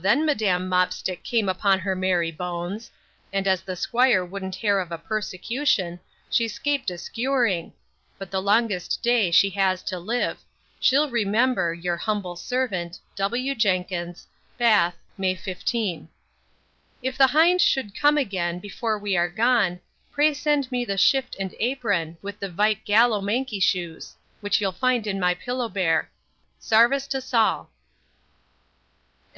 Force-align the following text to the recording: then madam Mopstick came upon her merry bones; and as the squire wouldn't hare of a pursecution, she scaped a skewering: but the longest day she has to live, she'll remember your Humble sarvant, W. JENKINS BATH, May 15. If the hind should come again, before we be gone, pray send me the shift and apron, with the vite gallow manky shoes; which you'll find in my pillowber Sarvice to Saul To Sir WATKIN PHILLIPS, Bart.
then 0.00 0.24
madam 0.24 0.66
Mopstick 0.66 1.22
came 1.22 1.46
upon 1.46 1.78
her 1.80 1.94
merry 1.94 2.30
bones; 2.32 2.90
and 3.34 3.46
as 3.46 3.60
the 3.60 3.76
squire 3.76 4.24
wouldn't 4.24 4.56
hare 4.56 4.80
of 4.80 4.90
a 4.90 4.96
pursecution, 4.96 6.00
she 6.30 6.48
scaped 6.48 6.90
a 6.90 6.96
skewering: 6.96 7.74
but 8.16 8.30
the 8.30 8.40
longest 8.40 9.02
day 9.02 9.30
she 9.30 9.50
has 9.50 9.82
to 9.82 9.98
live, 9.98 10.38
she'll 10.80 11.10
remember 11.10 11.74
your 11.74 11.98
Humble 11.98 12.34
sarvant, 12.34 12.98
W. 13.16 13.54
JENKINS 13.54 14.26
BATH, 14.56 14.94
May 15.18 15.34
15. 15.34 16.08
If 17.02 17.18
the 17.18 17.26
hind 17.26 17.60
should 17.60 17.94
come 17.94 18.16
again, 18.16 18.58
before 18.58 18.98
we 18.98 19.18
be 19.18 19.28
gone, 19.36 19.80
pray 20.10 20.32
send 20.32 20.72
me 20.72 20.82
the 20.86 20.96
shift 20.96 21.36
and 21.38 21.54
apron, 21.60 22.16
with 22.22 22.40
the 22.40 22.48
vite 22.48 22.86
gallow 22.86 23.20
manky 23.20 23.62
shoes; 23.62 24.16
which 24.40 24.62
you'll 24.62 24.72
find 24.72 25.06
in 25.06 25.20
my 25.20 25.34
pillowber 25.34 26.08
Sarvice 26.58 27.06
to 27.08 27.20
Saul 27.20 27.64
To 27.64 27.64
Sir 27.64 27.66
WATKIN 27.66 27.66
PHILLIPS, 27.66 27.66
Bart. 27.66 27.68